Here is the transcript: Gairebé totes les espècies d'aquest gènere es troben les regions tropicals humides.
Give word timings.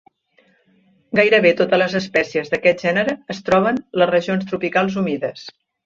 Gairebé 1.19 1.51
totes 1.59 1.81
les 1.83 1.95
espècies 2.01 2.51
d'aquest 2.55 2.83
gènere 2.89 3.17
es 3.37 3.45
troben 3.51 3.81
les 4.03 4.15
regions 4.15 4.53
tropicals 4.53 5.03
humides. 5.05 5.51